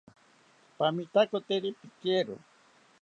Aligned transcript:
Pamitakoteri 0.77 1.69
pikero 1.79 2.35